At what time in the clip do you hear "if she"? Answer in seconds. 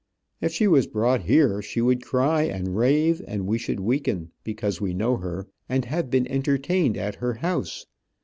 0.41-0.67